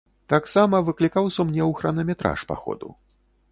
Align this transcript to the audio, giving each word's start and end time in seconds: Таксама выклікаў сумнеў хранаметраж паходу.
Таксама 0.33 0.79
выклікаў 0.87 1.29
сумнеў 1.37 1.75
хранаметраж 1.83 2.39
паходу. 2.53 2.93